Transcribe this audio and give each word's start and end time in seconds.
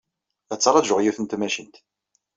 La 0.49 0.55
ttṛajuɣ 0.57 0.99
yiwet 1.01 1.19
n 1.21 1.25
tmacint. 1.25 1.75